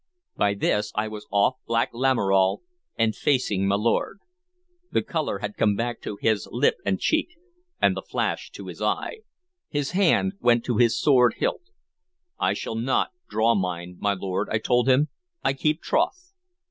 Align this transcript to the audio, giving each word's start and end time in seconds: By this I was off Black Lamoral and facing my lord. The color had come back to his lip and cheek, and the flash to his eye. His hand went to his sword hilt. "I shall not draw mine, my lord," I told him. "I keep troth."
By 0.35 0.55
this 0.55 0.91
I 0.95 1.07
was 1.07 1.27
off 1.29 1.57
Black 1.67 1.91
Lamoral 1.93 2.63
and 2.97 3.15
facing 3.15 3.67
my 3.67 3.75
lord. 3.75 4.17
The 4.91 5.03
color 5.03 5.37
had 5.45 5.55
come 5.57 5.75
back 5.75 6.01
to 6.01 6.17
his 6.19 6.47
lip 6.51 6.77
and 6.83 6.99
cheek, 6.99 7.37
and 7.79 7.95
the 7.95 8.01
flash 8.01 8.49
to 8.53 8.65
his 8.65 8.81
eye. 8.81 9.17
His 9.69 9.91
hand 9.91 10.33
went 10.39 10.65
to 10.65 10.77
his 10.77 10.99
sword 10.99 11.35
hilt. 11.37 11.69
"I 12.39 12.53
shall 12.55 12.73
not 12.73 13.11
draw 13.29 13.53
mine, 13.53 13.97
my 13.99 14.15
lord," 14.15 14.49
I 14.49 14.57
told 14.57 14.89
him. 14.89 15.09
"I 15.43 15.53
keep 15.53 15.83
troth." 15.83 16.33